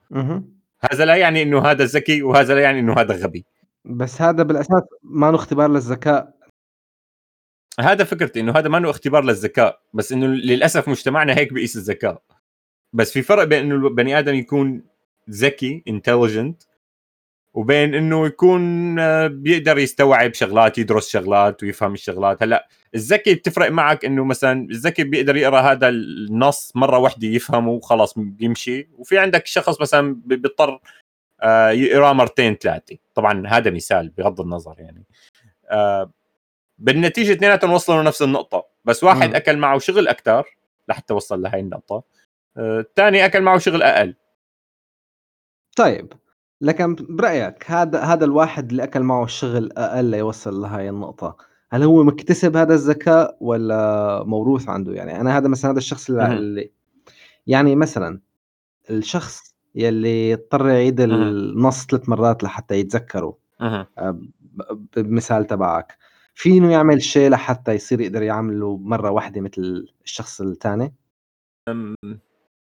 [0.92, 3.46] هذا لا يعني إنه هذا ذكي وهذا لا يعني إنه هذا غبي.
[3.86, 6.34] بس هذا بالأساس ما له اختبار للذكاء.
[7.80, 12.22] هذا فكرتي إنه هذا ما له اختبار للذكاء بس إنه للأسف مجتمعنا هيك بيقيس الذكاء.
[12.94, 14.84] بس في فرق بين إنه البني آدم يكون
[15.30, 16.64] ذكي intelligent
[17.54, 22.44] وبين إنه يكون آه، بيقدر يستوعب شغلات يدرس شغلات ويفهم الشغلات.
[22.44, 28.20] هلأ الذكي بتفرق معك إنه مثلا الذكي بيقدر يقرأ هذا النص مرة واحدة يفهمه وخلاص
[28.20, 28.90] بيمشي.
[28.98, 30.80] وفي عندك شخص مثلا بيضطر
[31.42, 32.98] آه، يقرأ مرتين ثلاثة.
[33.16, 35.06] طبعا هذا مثال بغض النظر يعني.
[35.72, 36.12] آه،
[36.78, 38.66] بالنتيجة اثنيناتهم وصلوا لنفس النقطة.
[38.86, 39.36] بس واحد م.
[39.36, 42.04] أكل معه شغل أكثر لحتى وصل لهي النقطة.
[42.58, 44.16] الثاني أكل معه شغل أقل.
[45.78, 46.14] طيب.
[46.62, 51.38] لكن برأيك هذا هذا الواحد اللي أكل معه الشغل أقل ليوصل لهي النقطة
[51.72, 56.34] هل هو مكتسب هذا الذكاء ولا موروث عنده؟ يعني أنا هذا مثلا هذا الشخص اللي,
[56.34, 56.72] اللي
[57.48, 58.20] يعني مثلا
[58.90, 63.38] الشخص يلي اضطر يعيد النص ثلاث مرات لحتى يتذكره
[63.98, 64.20] آه،
[64.98, 65.98] بمثال تبعك
[66.36, 70.94] فينه يعمل شيء لحتى يصير يقدر يعمله مرة واحدة مثل الشخص الثاني؟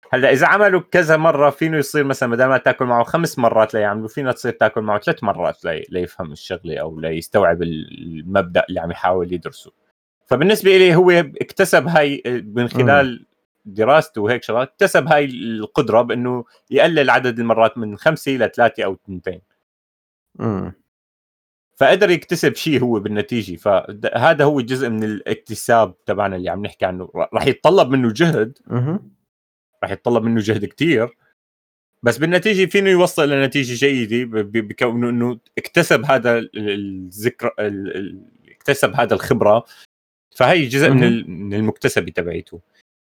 [0.09, 4.07] هلا إذا عملوا كذا مرة فينه يصير مثلا بدل ما تاكل معه خمس مرات ليعملوا
[4.07, 5.85] فينا تصير تاكل معه ثلاث مرات لي...
[5.89, 9.71] ليفهم الشغلة أو ليستوعب المبدأ اللي عم يحاول يدرسه.
[10.25, 13.25] فبالنسبة لي هو اكتسب هاي من خلال
[13.65, 19.41] دراسته وهيك شغلات اكتسب هاي القدرة بأنه يقلل عدد المرات من خمسة لثلاثه أو اثنتين.
[21.77, 23.55] فقدر يكتسب شيء هو بالنتيجة.
[23.55, 27.09] فهذا هو جزء من الاكتساب تبعنا اللي عم نحكي عنه.
[27.33, 28.57] راح يتطلب منه جهد.
[29.83, 31.09] راح يتطلب منه جهد كتير.
[32.03, 37.51] بس بالنتيجة فينه يوصل لنتيجه جيدة بكونه انه اكتسب هذا الذكر
[38.49, 39.65] اكتسب هذا الخبرة.
[40.35, 42.61] فهي جزء من من المكتسبه تبعيته.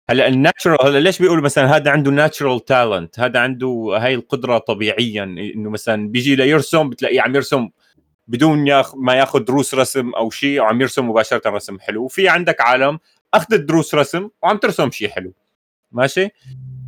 [0.10, 5.24] هلأ الناتشرال هلأ ليش بيقولوا مثلا هذا عنده ناتشرال تالنت هذا عنده هاي القدرة طبيعيا
[5.24, 7.70] إنه مثلا بيجي ليرسم بتلاقيه عم يرسم
[8.28, 12.04] بدون ياخ ما ياخذ دروس رسم أو شيء وعم يرسم مباشرة رسم حلو.
[12.04, 13.00] وفي عندك عالم
[13.34, 15.34] أخذت دروس رسم وعم ترسم شيء حلو.
[15.92, 16.30] ماشي؟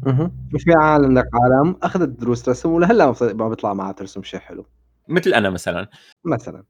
[0.07, 4.65] أها في عالم عندك عالم اخذت دروس رسم ولهلا ما بيطلع معها ترسم شيء حلو.
[5.07, 5.87] مثل أنا مثلا.
[6.25, 6.63] مثلا.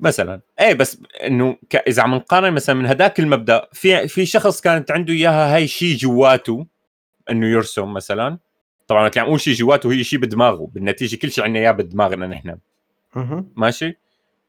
[0.00, 0.40] مثلا.
[0.60, 1.76] إيه بس إنه ك...
[1.76, 5.96] إذا عم نقارن مثلا من هذاك المبدأ في في شخص كانت عنده إياها هاي شيء
[5.96, 6.66] جواته
[7.30, 8.38] إنه يرسم مثلا.
[8.88, 12.26] طبعا وقت عم أقول شيء جواته هي شيء بدماغه بالنتيجة كل شيء عندنا إياه بدماغنا
[12.26, 12.58] نحن.
[13.56, 13.98] ماشي؟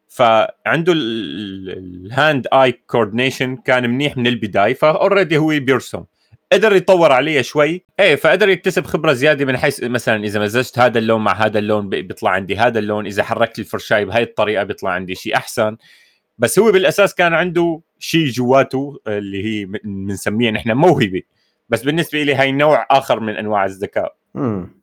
[0.08, 6.04] فعنده ال hand eye coordination كان منيح من البداية ف already هو بيرسم.
[6.56, 7.86] قدر يطور عليها شوي.
[8.00, 11.90] إيه فقدر يكتسب خبرة زيادة من حيث مثلا إذا مزجت هذا اللون مع هذا اللون
[11.90, 13.06] بيطلع عندي هذا اللون.
[13.06, 15.78] إذا حركت الفرشاي بهي الطريقة بيطلع عندي شيء أحسن.
[16.38, 21.22] بس هو بالأساس كان عنده شيء جواته اللي هي بنسميها نحن موهبة.
[21.70, 24.16] بس بالنسبة لي هي نوع آخر من أنواع الذكاء.
[24.36, 24.76] امم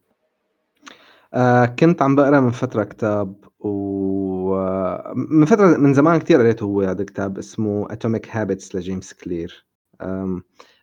[1.34, 7.00] آه كنت عم بقرأ من فترة كتاب ومن فترة من زمان كثير قريته هو هذا
[7.00, 9.64] الكتاب اسمه Atomic Habits لجيمس كلير.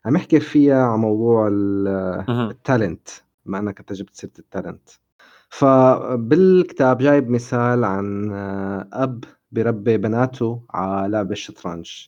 [0.05, 3.09] عم يحكي فيها عن موضوع ال talent
[3.45, 4.89] بما إنك أنت جبت سيرة ال talent
[5.49, 12.07] فبالكتاب جايب مثال عن آه، أب بربي بناته على لعب الشطرنج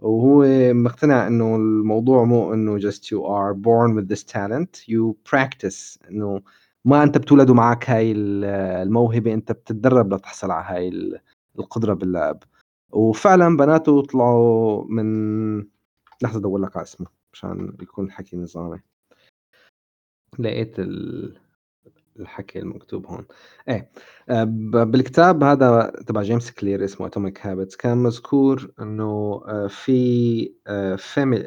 [0.00, 6.08] وهو مقتنع إنه الموضوع مو إنه just you are born with this talent you practice
[6.10, 6.40] إنه
[6.84, 11.18] ما أنت بتولد معك هاي الموهبة أنت بتتدرب لتحصل على هاي
[11.58, 12.42] القدرة باللعب.
[12.92, 15.58] وفعلا بناته طلعوا من
[16.22, 17.19] لحظة أدور لك على اسمه.
[17.34, 18.80] عشان يكون الحكي نظامي.
[20.38, 20.76] لقيت
[22.20, 23.26] الحكي المكتوب هون.
[23.68, 23.90] إيه
[24.28, 24.44] آه،
[24.84, 30.96] بالكتاب هذا تبع جيمس كلير اسمه Atomic Habits كان مذكور إنه آه، في آه،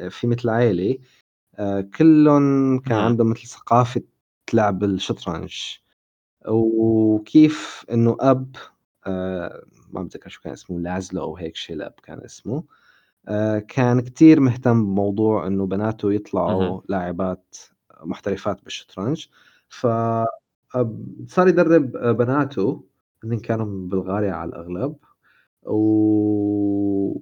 [0.08, 0.98] في مثل عائله
[1.98, 4.02] كلهم كان عندهم مثل ثقافة
[4.54, 5.54] لعب الشطرنج.
[6.48, 8.56] وكيف إنه أب
[9.92, 12.64] ما بتذكر شو كان اسمه لازلو أو هيك شيء الأب كان اسمه.
[13.28, 17.56] آه، كان كتير مهتم بموضوع إنه بناته يطلعوا لاعبات
[18.02, 19.26] محترفات بالشطرنج،
[19.68, 19.86] ف
[21.28, 22.84] صار يدرّب بناته.
[23.24, 24.96] هنّن كانوا من بلغاريا على الأغلب،
[25.66, 27.18] و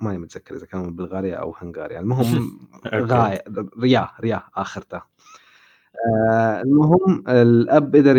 [0.00, 2.60] ماني متذكّر إذا كانوا من بلغاريا أو هنغاريا، المهم
[3.00, 3.44] غاية
[3.80, 5.02] رياه، رياه آخرته.
[6.08, 8.16] آه، المهم الأب قدر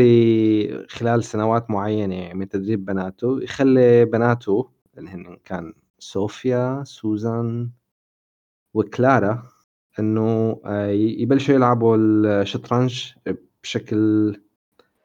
[0.90, 5.74] خلال سنوات معيّنة من تدريب بناته يخلّي بناته اللي هن كان
[6.12, 7.70] صوفيا، سوزان
[8.74, 9.44] وكلارا
[10.00, 13.14] إنه آه، يبلشوا يلعبوا الشطرنج
[13.64, 14.36] بشكل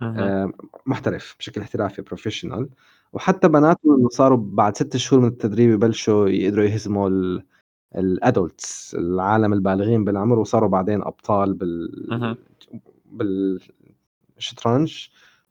[0.03, 0.53] آه،
[0.87, 2.69] محترف، بشكل احترافي professional
[3.13, 7.39] وحتى بناته إنه صاروا بعد ست شهور من التدريب يبلشوا يقدروا يهزموا
[7.97, 12.47] ال adults العالم البالغين بالعمر وصاروا بعدين أبطال بال
[14.37, 15.09] بالشطرنج.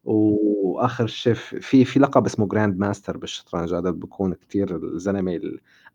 [0.07, 5.41] وآخر شيء في في لقب اسمه grandmaster بالشطرنج هذا بكون كثير الزلمة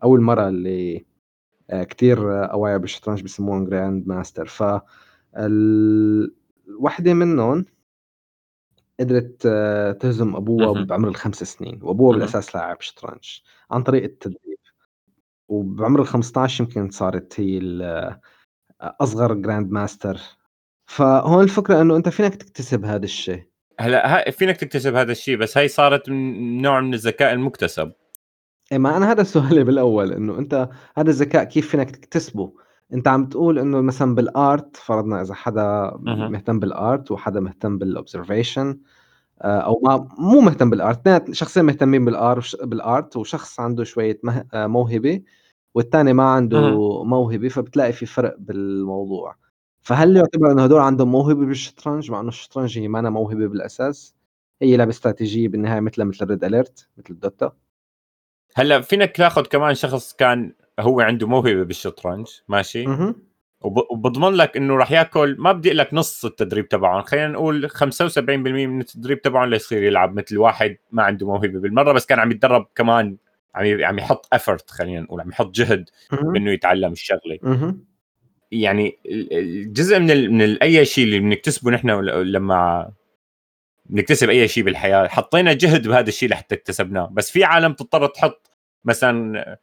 [0.03, 1.05] أول مرة اللي
[1.71, 4.63] آه، كثير اوعي بالشطرنج بسموهم grandmaster ف
[6.81, 7.65] وحدة منهم
[9.01, 14.59] قدرت آه، تهزم أبوها بعمر الخمس سنين وأبوها بالأساس لاعب شطرنج عن طريق التدريب.
[15.49, 18.21] وبعمر ال 15 يمكن صارت هي آه،
[18.81, 20.21] أصغر grandmaster
[20.87, 23.52] فهون الفكرة إنه أنت فينك تكتسب هذا الشيء.
[23.81, 27.93] هلا فينك تكتسب هذا الشيء بس هي صارت من نوع من الذكاء المكتسب.
[28.73, 32.53] إيه ما أنا هذا سؤالي بالأول إنه أنت هذا الذكاء كيف فينك تكتسبه؟
[32.93, 37.79] أنت عم تقول إنه مثلا بال art فرضنا إذا حدا مهتم بال art وحدا مهتم
[37.79, 38.79] بال observation
[39.43, 43.61] آه، أو ما مو مهتم بال art اثنين شخصين مهتمين بال art بال art وشخص
[43.61, 44.21] عنده شوية
[44.55, 45.23] آه، موهبة
[45.75, 46.59] والثاني ما عنده
[47.05, 49.37] موهبة فبتلاقي في فرق بالموضوع.
[49.83, 54.15] فهل يعتبر إنه هدول عندهم موهبة بالشطرنج مع إنه الشطرنج هي ما موهبة بالأساس؟
[54.63, 57.53] هي لعبة استراتيجية بالنهاية مثلها مثل ال Red Alert مثل ال Dota
[58.55, 62.85] هلأ فينك تاخذ كمان شخص كان هو عنده موهبة بالشطرنج ماشي؟
[63.61, 68.19] وبضمن لك إنه راح ياكل ما بدي أقول لك نص التدريب تبعهم خلينا نقول 75%
[68.19, 72.67] من التدريب تبعهم ليصير يلعب مثل واحد ما عنده موهبة بالمرة بس كان عم يتدرب
[72.75, 73.17] كمان
[73.55, 75.91] عم عم يحط effort خلينا نقول عم يحط جهد
[76.33, 77.39] بإنه يتعلم الشغلة.
[78.53, 82.93] يعني الجزء من من أي شيء اللي بنكتسبه نحن لما
[83.87, 87.11] بنكتسب أي شيء بالحياة حطينا جهد بهذا الشيء لحتى اكتسبناه.
[87.13, 88.51] بس في عالم تضطر تحط
[88.85, 89.59] مثلا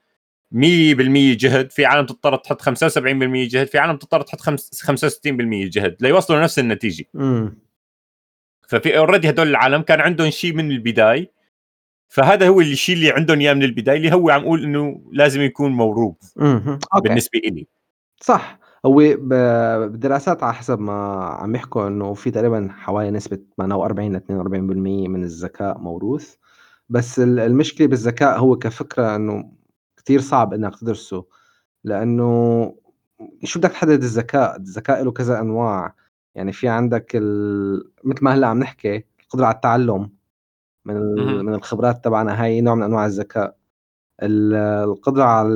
[0.51, 6.39] 100% جهد في عالم تضطر تحط 75% جهد في عالم تضطر تحط 65% جهد ليوصلوا
[6.39, 7.05] لنفس النتيجة.
[7.15, 7.57] امم
[8.67, 11.31] ففي اوريدي هدول العالم كان عندهم شيء من البداية
[12.07, 15.71] فهذا هو الشيء اللي عندهم إياه من البداية اللي هو عم أقول إنه لازم يكون
[15.71, 16.15] موروث
[17.03, 17.67] بالنسبة لي
[18.21, 18.59] صح.
[18.85, 24.29] هو بالدراسات على حسب ما عم يحكوا إنه في تقريبا حوالي نسبة 48 ل 42%
[25.09, 26.35] من الذكاء موروث.
[26.89, 29.51] بس المشكلة بالذكاء هو كفكرة إنه
[29.97, 31.25] كثير صعب إنك تدرسه
[31.83, 32.75] لأنه
[33.43, 35.95] شو بدك تحدد الذكاء؟ الذكاء له كذا أنواع.
[36.35, 37.91] يعني في عندك ال...
[38.03, 40.09] مثل ما هلأ عم نحكي القدرة على التعلم.
[40.85, 41.45] من ال...
[41.45, 43.55] من الخبرات تبعنا هاي نوع من أنواع الذكاء.
[44.23, 45.49] القدرة على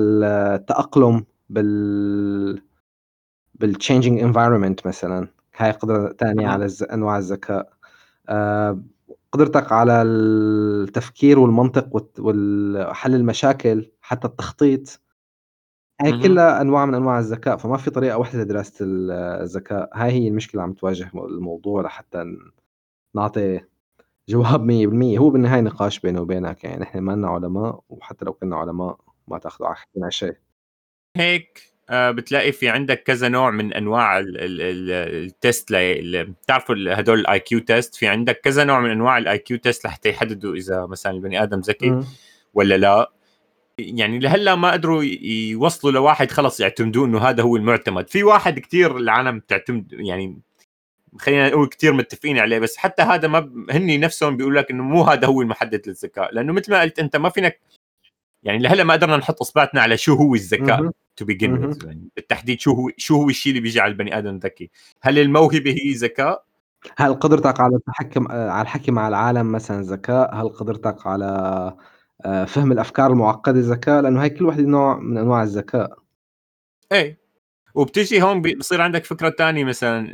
[0.55, 2.61] التأقلم بال
[3.59, 5.27] بالchanging environment مثلا.
[5.57, 6.83] هاي قدرة ثانية على الز...
[6.83, 7.73] أنواع الذكاء.
[8.29, 8.79] آه
[9.31, 15.01] قدرتك على التفكير والمنطق وحل المشاكل حتى التخطيط.
[16.01, 18.85] هاي كلها أنواع من أنواع الذكاء فما في طريقة واحدة لدراسة
[19.41, 19.89] الذكاء.
[19.93, 22.37] هاي هي المشكلة عم تواجه الموضوع لحتى
[23.15, 23.59] نعطي
[24.29, 24.67] جواب
[25.15, 26.63] 100% هو بالنهاية نقاش بيني وبينك.
[26.63, 30.37] يعني نحن ما لنا علماء وحتى لو كنا علماء ما تاخذوا على حكينا شيء.
[31.17, 31.72] هيك.
[31.91, 38.07] بتلاقي في عندك كذا نوع من أنواع ال test بتعرفوا هدول ال IQ test في
[38.07, 41.89] عندك كذا نوع من أنواع ال IQ test لحتى يحددوا إذا مثلا البني آدم ذكي
[42.53, 43.11] ولا لا.
[43.77, 48.09] يعني لهلأ ما قدروا يوصلوا لواحد خلص يعتمدوا إنه هذا هو المعتمد.
[48.09, 50.41] في واحد كثير العالم تعتمد يعني
[51.19, 55.03] خلينا نقول كثير متفقين عليه بس حتى هذا ما هني نفسهم بيقول لك إنه مو
[55.03, 56.33] هذا هو المحدد للذكاء.
[56.33, 57.59] لأنه مثل ما قلت أنت ما فينك
[58.43, 62.71] يعني لهلا ما قدرنا نحط اصبعتنا على شو هو الذكاء to begin يعني بالتحديد شو
[62.73, 64.69] هو شو هو الشيء اللي بيجعل البني آدم ذكي؟
[65.01, 66.45] هل الموهبة هي ذكاء؟
[66.97, 71.25] هل قدرتك على التحكم على الحكي مع العالم مثلا ذكاء؟ هل قدرتك على
[72.25, 75.97] آه، فهم الأفكار المعقدة ذكاء؟ لأنه هي كل وحدة نوع من أنواع الذكاء.
[76.91, 77.23] إيه.
[77.75, 80.13] وبتيجي هون بصير عندك فكرة ثانية مثلا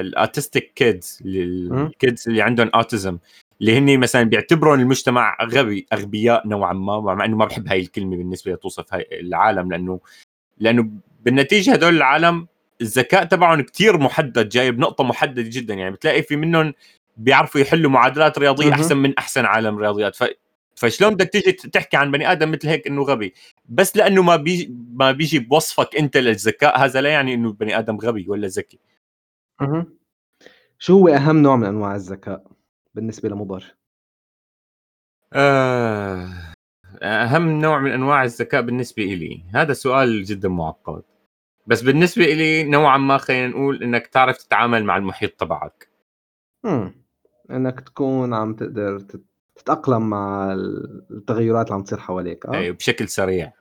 [0.00, 3.18] ال autistic kids ال kids اللي عندهم autism
[3.60, 8.16] اللي هن مثلا بيعتبرون المجتمع غبي أغبياء نوعا ما مع إنه ما بحب هاي الكلمة
[8.16, 10.00] بالنسبة لتوصف هاي العالم لأنه
[10.58, 10.90] لأنه
[11.24, 12.46] بالنتيجة هدول العالم
[12.80, 16.74] الذكاء تبعهم كتير محدد جاي بنقطة محددة جدا يعني بتلاقي في منهم
[17.16, 20.16] بيعرفوا يحلوا معادلات رياضية أحسن من أحسن عالم رياضيات.
[20.16, 20.24] ف...
[20.76, 23.34] فشلون بدك تيجي تحكي عن بني آدم مثل هيك إنه غبي؟
[23.68, 27.96] بس لأنه ما بيجي ما بيجي بوصفك أنت للذكاء هذا لا يعني إنه البني آدم
[27.96, 28.78] غبي ولا ذكي.
[30.78, 32.53] شو هو أهم نوع من أنواع الذكاء؟
[32.94, 33.74] بالنسبة لمضر؟
[35.32, 36.28] آه،
[37.02, 41.02] أهم نوع من أنواع الذكاء بالنسبة لي هذا سؤال جدا معقد.
[41.66, 45.88] بس بالنسبة لي نوعا ما خلينا نقول إنك تعرف تتعامل مع المحيط تبعك.
[46.64, 46.94] امم
[47.50, 49.00] إنك تكون عم تقدر
[49.56, 50.52] تتأقلم مع
[51.10, 53.52] التغيرات اللي عم تصير حواليك آه؟ بشكل سريع.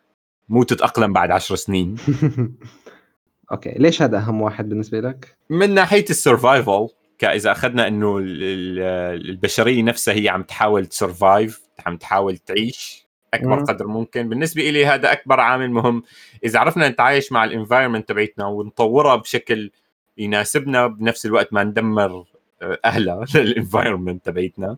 [0.49, 1.95] مو تتأقلم بعد عشر سنين.
[3.51, 6.89] أوكي ليش هذا أهم واحد بالنسبة لك؟ من ناحية ال survival
[7.25, 13.63] إذا أخذنا إنه البشرية نفسها هي عم تحاول ت survive عم تحاول تعيش أكبر م.
[13.65, 14.29] قدر ممكن.
[14.29, 16.03] بالنسبة لي هذا أكبر عامل مهم.
[16.43, 19.71] إذا عرفنا نتعايش مع ال environment تبعتنا ونطورها بشكل
[20.17, 22.25] يناسبنا بنفس الوقت ما ندمر
[22.61, 24.75] آه، أهلها لل environment تبعتنا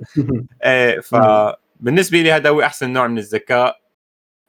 [1.03, 3.85] فبالنسبه لي هذا هو أحسن نوع من الذكاء.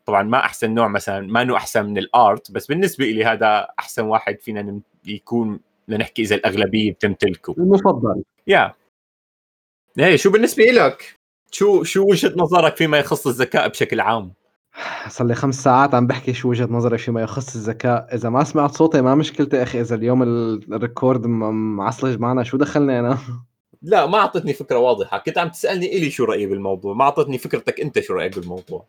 [0.06, 3.68] طبعا ما أحسن نوع مثلا ما إنه أحسن من ال art بس بالنسبة لي هذا
[3.78, 8.22] أحسن واحد فينا يكون لنحكي إذا الأغلبية بتمتلكه المفضل.
[8.46, 8.74] يا.
[9.98, 11.18] إيه شو بالنسبة لك
[11.50, 14.32] شو شو وجهة نظرك فيما يخص الذكاء بشكل عام؟
[15.08, 18.14] صار لي خمس ساعات عم بحكي شو وجهة نظري فيما يخص الذكاء.
[18.14, 19.80] إذا ما سمعت صوتي ما مشكلتي أخي.
[19.80, 23.18] إذا اليوم الريكورد معصلج معنا شو دخلني أنا؟
[23.82, 25.18] لا ما أعطتني فكرة واضحة.
[25.18, 26.94] كنت عم تسألني إلي شو رأيي بالموضوع.
[26.94, 28.86] ما أعطتني فكرتك أنت شو رأيك بالموضوع.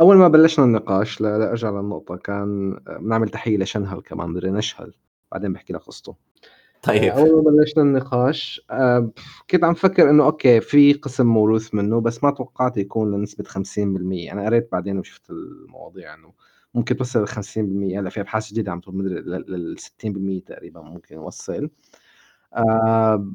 [0.00, 2.16] أول ما بلشنا النقاش لارجع للنقطة.
[2.16, 4.92] كان بنعمل تحية لشنهل كمان بدي نشهل.
[5.32, 6.14] بعدين بحكي لك قصته.
[6.82, 7.12] طيب.
[7.12, 9.10] أول ما بلشنا النقاش آه،
[9.50, 14.32] كنت عم فكر إنه okay في قسم موروث منه بس ما توقعت يكون لنسبة 50%
[14.32, 16.32] أنا قريت بعدين وشفت المواضيع إنه
[16.74, 19.04] ممكن توصل ل 50% هلأ في أبحاث جديدة عم تقول
[19.48, 21.70] لل 60% تقريبا ممكن يوصل.
[22.54, 23.32] آه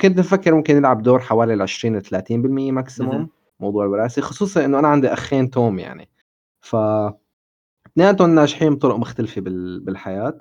[0.00, 3.28] كنت بفكر ممكن يلعب دور حوالي ال 20 ل 30% maximum
[3.60, 6.08] موضوع الوراثة خصوصا إنه أنا عندي أخين توم يعني.
[6.60, 6.76] ف
[7.86, 9.40] اثنيناتهم ناجحين بطرق مختلفة
[9.80, 10.38] بالحياة.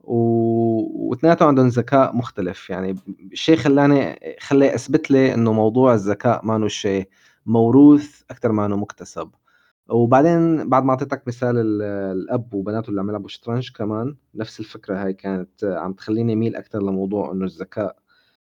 [0.00, 2.70] واثنيناتهم عندهم ذكاء مختلف.
[2.70, 2.96] يعني
[3.32, 7.08] الشيء خلاني خلى أثبت لي إنه موضوع الذكاء ما شيء
[7.46, 9.30] موروث أكثر ما انه مكتسب.
[9.88, 15.12] وبعدين بعد ما أعطيتك مثال الأب وبناته اللي عم يلعبوا شطرنج كمان نفس الفكرة هاي
[15.12, 17.96] كانت عم تخليني اميل أكثر لموضوع إنه الذكاء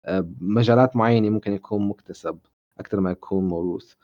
[0.09, 2.39] بمجالات معينة ممكن يكون مكتسب
[2.79, 3.95] أكثر ما يكون موروث.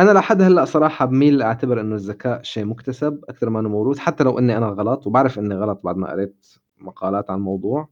[0.00, 4.24] أنا لحد هلأ صراحة باميل أعتبر إنه الذكاء شيء مُكتسب أكتر ما إنه موروث، حتى
[4.24, 6.46] لو إني أنا غلط وباعرف إني غلط بعد ما قريت
[6.78, 7.88] مقالات عن الموضوع،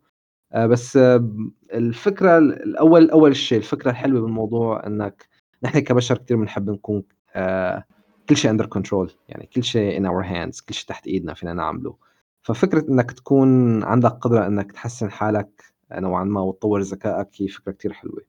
[0.53, 5.29] آآ بس ب الفكرة ال الأول أول شيء الفكرة الحلوة بالموضوع إنك
[5.63, 7.05] نحن كبشر كتير بنحب نكون
[7.37, 7.85] آآ
[8.31, 11.55] كل شيء under control يعني كل شيء in our hands كل شيء تحت إيدنا فينا
[11.55, 11.97] نعمله،
[12.43, 17.93] ففكرة إنك تكون عندك قدرة إنك تحسّن حالك نوعًا ما وتطوّر ذكائك هي فكرة كتير
[17.93, 18.23] حلوة.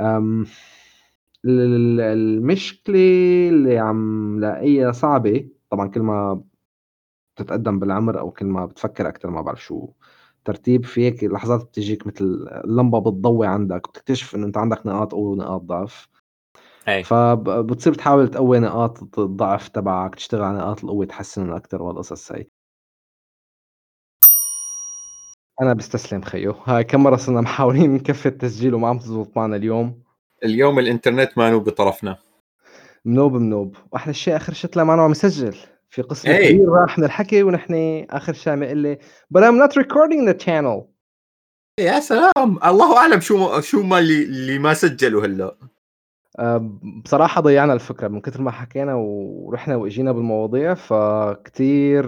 [0.00, 0.46] آمم
[1.46, 2.96] المشكلة
[3.48, 6.42] اللي عم لاقيها صعبة، طبعًا كل ما
[7.36, 9.88] بتتقدّم بالعمر أو كل ما بتفكّر أكتر ما بعرف شو
[10.44, 15.30] ترتيب، في هيك لحظات بتجيك متل اللمبة بتضوّي عندك وبتكتشف إنه أنت عندك نقاط قوة
[15.30, 16.08] ونقاط ضعف.
[16.88, 17.04] أي.
[17.04, 22.50] فب بتصير تحاول تقوّي نقاط الضعف تبعك، تشتغل على نقاط القوة تحسّنن أكتر وهالقصص هاي.
[25.62, 30.02] أنا باستسلم خيو، هاي كم مرّة صرنا محاولين نكفّي التسجيل وما عم تزبط معنا اليوم.
[30.44, 32.16] اليوم الإنترنت مانو بطرفنا.
[33.04, 35.56] منوب، منوب، وأحلى شي آخر شي طلع معنا عم يسجّل،
[35.90, 36.48] في قسم إيه.
[36.52, 38.98] كبير راح من الحكي ونحن آخر شي عم يقول لي
[39.34, 40.82] but I'm not recording the channel.
[41.80, 42.58] يا سلام!
[42.64, 45.54] الله أعلم شو شو ما اللي اللي ما سجّلوا هلّأ.
[46.38, 52.06] آآ بصراحة ضيّعنا الفكرة من كتر ما حكينا ورُحنا وإجينا بالمواضيع، فكتير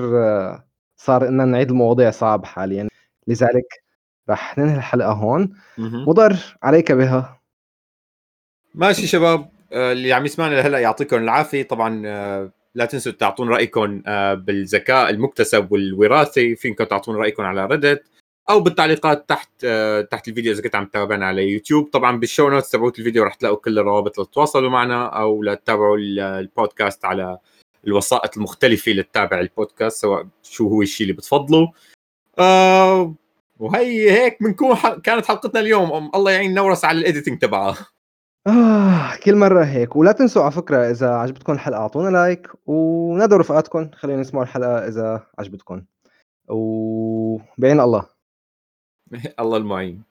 [0.97, 2.89] صار إنّا نعيد المواضيع صعب حاليًا،
[3.27, 3.83] لذلك
[4.31, 5.53] رح ننهي الحلقة هون،.
[5.79, 7.40] مُضر عليك بها.
[8.75, 14.03] ماشي شباب، آآ اللي عم يسمعنا لهلّأ يعطيكم العافية، طبعًا آه، لا تنسوا تعطون رأيكم
[14.07, 18.09] آآ بالذكاء المُكتسب والوراثي، فينكم تعطون رأيكم على Reddit
[18.51, 22.71] أو بالتعليقات تحت آه، تحت الفيديو إذا كنتوا عم تتابعنا على يوتيوب، طبعًا بالshow notes
[22.71, 27.39] تبعوت الفيديو رح تلاقوا كل الروابط لتتواصلوا معنا أو لتتابعوا ال البودكاست على
[27.87, 31.69] الوسائط المختلفة لتتابع البودكاست سواء شو هو الشي اللي بتفضلوا.
[33.59, 37.77] وهي هيك بنكون كانت حلقتنا اليوم، الله يعين نورس على الediting تبعها.
[38.51, 43.91] آه، كل مرّة هيك، ولا تنسوا على فكرة إذا عجبتكم الحلقة أعطونا لايك ونادوا رفقاتكم
[43.95, 45.83] خلّيهم يسمعوا الحلقة إذا عجبتكم،
[46.49, 48.07] وبعين الله.
[49.41, 50.10] الله المعين.